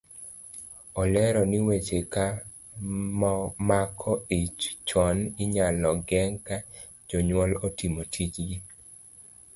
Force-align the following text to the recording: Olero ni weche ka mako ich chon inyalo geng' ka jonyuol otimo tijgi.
Olero 1.01 1.41
ni 1.51 1.59
weche 1.67 1.99
ka 2.13 2.25
mako 3.67 4.11
ich 4.41 4.59
chon 4.87 5.17
inyalo 5.43 5.91
geng' 6.07 6.39
ka 6.47 6.57
jonyuol 7.09 7.51
otimo 7.65 8.01
tijgi. 8.13 8.55